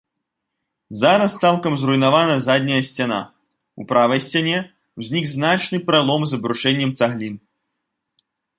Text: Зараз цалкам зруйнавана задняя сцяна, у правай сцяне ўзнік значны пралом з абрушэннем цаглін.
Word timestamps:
Зараз 1.01 1.31
цалкам 1.43 1.73
зруйнавана 1.81 2.37
задняя 2.47 2.79
сцяна, 2.87 3.21
у 3.83 3.87
правай 3.91 4.19
сцяне 4.29 4.57
ўзнік 4.99 5.25
значны 5.37 5.77
пралом 5.91 6.21
з 6.33 6.41
абрушэннем 6.41 6.91
цаглін. 7.03 7.35